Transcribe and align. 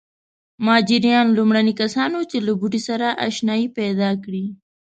مجاریان 0.67 1.27
لومړني 1.37 1.73
کسان 1.81 2.09
وو 2.13 2.23
چې 2.31 2.37
له 2.47 2.51
بوټي 2.59 2.81
سره 2.87 3.07
اشنايي 3.27 3.67
پیدا 3.77 4.09
کړې. 4.23 4.45